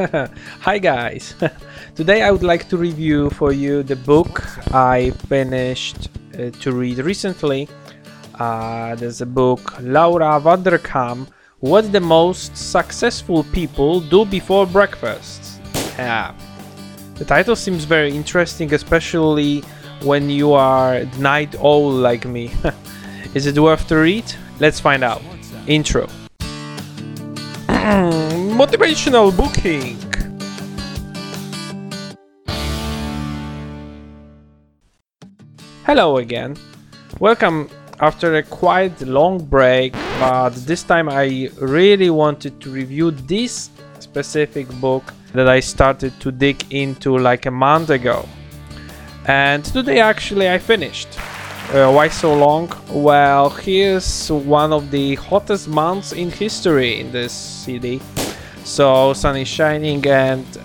[0.60, 1.34] Hi guys!
[1.94, 4.40] Today I would like to review for you the book
[4.74, 7.68] I finished uh, to read recently.
[8.36, 11.26] Uh, there's a book Laura Vanderkam
[11.58, 15.60] What the Most Successful People Do Before Breakfast.
[15.98, 16.34] Yeah.
[17.16, 19.60] The title seems very interesting, especially
[20.02, 22.52] when you are night owl like me.
[23.34, 24.24] Is it worth to read?
[24.60, 25.20] Let's find out.
[25.66, 26.08] Intro.
[28.60, 29.96] Motivational booking.
[35.86, 36.58] Hello again.
[37.20, 43.70] Welcome after a quite long break, but this time I really wanted to review this
[43.98, 48.28] specific book that I started to dig into like a month ago.
[49.24, 51.08] And today actually I finished.
[51.72, 52.70] Uh, why so long?
[52.90, 58.02] Well, here's one of the hottest months in history in this city.
[58.64, 60.60] So sun is shining and uh,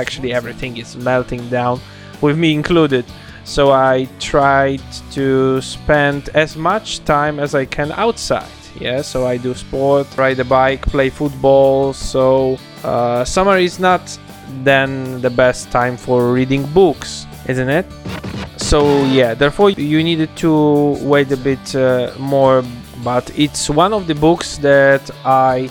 [0.00, 1.80] actually everything is melting down,
[2.20, 3.04] with me included.
[3.44, 8.48] So I tried to spend as much time as I can outside.
[8.80, 11.92] Yeah, so I do sport, ride a bike, play football.
[11.92, 14.18] So uh, summer is not
[14.62, 17.86] then the best time for reading books, isn't it?
[18.56, 22.64] So yeah, therefore you needed to wait a bit uh, more.
[23.04, 25.68] But it's one of the books that I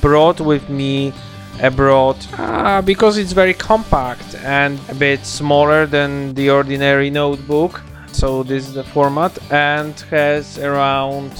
[0.00, 1.12] brought with me
[1.60, 2.16] abroad.
[2.34, 7.82] Uh, because it's very compact and a bit smaller than the ordinary notebook.
[8.12, 11.30] So this is the format and has around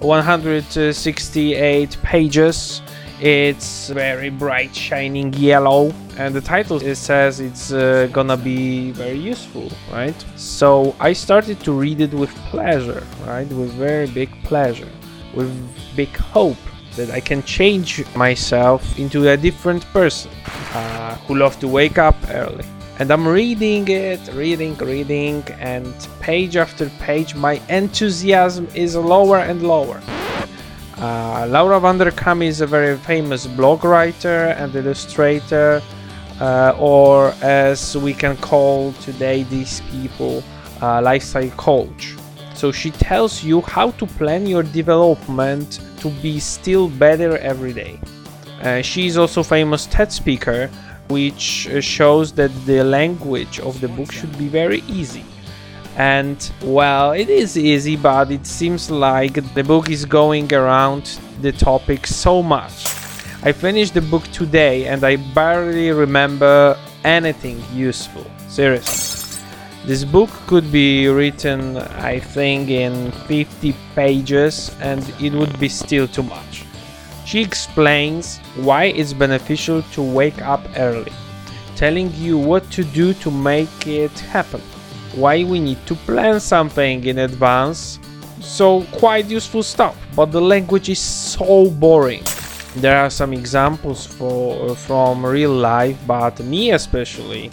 [0.00, 2.82] 168 pages.
[3.20, 9.16] It's very bright shining yellow and the title it says it's uh, gonna be very
[9.16, 10.24] useful right?
[10.36, 13.46] So i started to read it with pleasure right?
[13.46, 14.90] With very big pleasure
[15.34, 15.50] with
[15.96, 16.58] big hope
[16.96, 20.30] that I can change myself into a different person
[20.74, 22.64] uh, who love to wake up early.
[22.98, 29.62] And I'm reading it, reading, reading, and page after page, my enthusiasm is lower and
[29.62, 30.00] lower.
[30.98, 35.82] Uh, Laura Vanderkam is a very famous blog writer and illustrator,
[36.40, 40.44] uh, or as we can call today these people,
[40.80, 42.14] uh, lifestyle coach.
[42.62, 47.98] So she tells you how to plan your development to be still better every day.
[48.62, 50.70] Uh, she is also famous TED speaker,
[51.08, 55.24] which uh, shows that the language of the book should be very easy.
[55.96, 61.50] And well, it is easy, but it seems like the book is going around the
[61.50, 62.86] topic so much.
[63.42, 68.24] I finished the book today and I barely remember anything useful.
[68.46, 69.21] Seriously.
[69.84, 76.06] This book could be written, I think, in 50 pages and it would be still
[76.06, 76.64] too much.
[77.24, 81.10] She explains why it's beneficial to wake up early,
[81.74, 84.60] telling you what to do to make it happen,
[85.16, 87.98] why we need to plan something in advance.
[88.40, 92.22] So, quite useful stuff, but the language is so boring.
[92.76, 97.50] There are some examples for, from real life, but me especially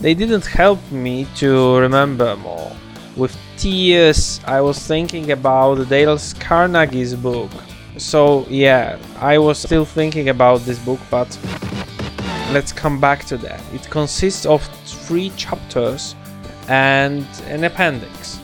[0.00, 2.72] they didn't help me to remember more.
[3.16, 7.50] With tears, I was thinking about Dale Carnegie's book.
[7.96, 11.38] So, yeah, I was still thinking about this book, but
[12.52, 13.60] let's come back to that.
[13.72, 16.14] It consists of three chapters
[16.68, 18.40] and an appendix.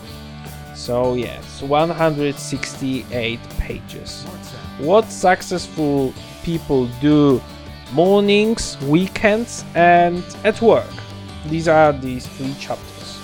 [0.75, 4.25] So, yes, 168 pages.
[4.79, 7.41] What successful people do
[7.93, 10.91] mornings, weekends, and at work.
[11.47, 13.19] These are these three chapters.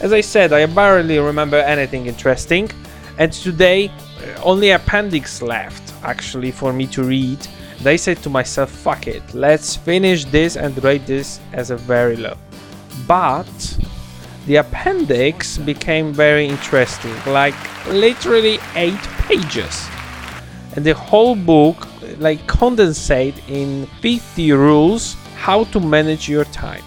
[0.00, 2.70] As I said, I barely remember anything interesting,
[3.18, 7.38] and today uh, only appendix left actually for me to read.
[7.84, 12.16] I said to myself, fuck it, let's finish this and rate this as a very
[12.16, 12.36] low.
[13.06, 13.78] But
[14.46, 17.54] the appendix became very interesting, like
[17.88, 19.88] literally eight pages.
[20.76, 21.86] And the whole book
[22.18, 26.82] like condensate in 50 rules how to manage your time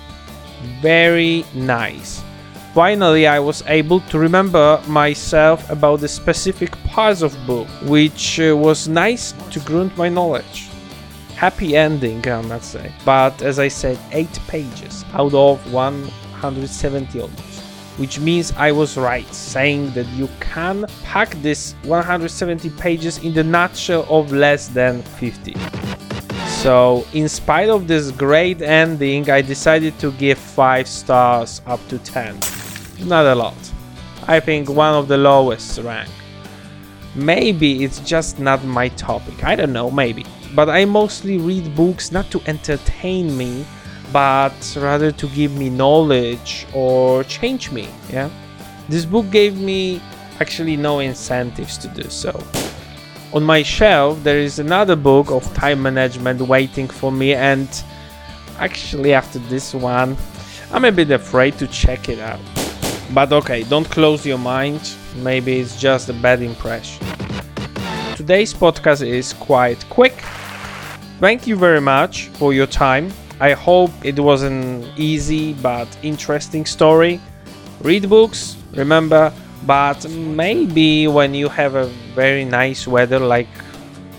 [0.81, 2.23] very nice.
[2.73, 8.55] Finally, I was able to remember myself about the specific parts of book, which uh,
[8.55, 10.69] was nice to ground my knowledge.
[11.35, 12.89] Happy ending, I must say.
[13.03, 17.61] But as I said, 8 pages out of 170 almost.
[17.97, 23.43] Which means I was right, saying that you can pack this 170 pages in the
[23.43, 25.55] nutshell of less than 50.
[26.61, 31.97] So, in spite of this great ending, I decided to give 5 stars up to
[31.97, 32.37] 10.
[33.07, 33.57] Not a lot.
[34.27, 36.11] I think one of the lowest rank.
[37.15, 39.43] Maybe it's just not my topic.
[39.43, 40.23] I don't know, maybe.
[40.53, 43.65] but I mostly read books not to entertain me,
[44.11, 47.87] but rather to give me knowledge or change me.
[48.11, 48.29] Yeah,
[48.89, 50.01] this book gave me
[50.39, 52.31] actually no incentives to do so.
[53.33, 57.69] On my shelf, there is another book of time management waiting for me, and
[58.59, 60.17] actually, after this one,
[60.73, 62.41] I'm a bit afraid to check it out.
[63.13, 64.81] But okay, don't close your mind,
[65.15, 67.05] maybe it's just a bad impression.
[68.17, 70.13] Today's podcast is quite quick.
[71.21, 73.13] Thank you very much for your time.
[73.39, 77.21] I hope it was an easy but interesting story.
[77.79, 79.31] Read books, remember,
[79.65, 81.85] but maybe when you have a
[82.15, 83.47] very nice weather like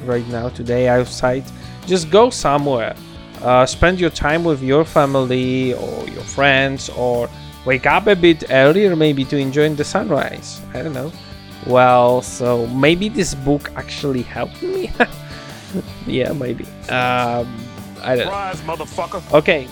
[0.05, 1.44] right now today outside
[1.87, 2.94] just go somewhere.
[3.41, 7.29] Uh, spend your time with your family or your friends or
[7.65, 10.61] wake up a bit earlier maybe to enjoy the sunrise.
[10.75, 11.12] I don't know.
[11.67, 14.91] Well so maybe this book actually helped me?
[16.06, 16.65] Yeah maybe.
[16.91, 17.49] Um,
[18.03, 18.75] i don't know.
[18.75, 19.23] Motherfucker.
[19.33, 19.67] okay.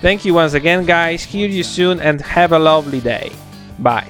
[0.00, 1.22] Thank you once again guys.
[1.22, 3.30] Hear you soon and have a lovely day.
[3.78, 4.09] Bye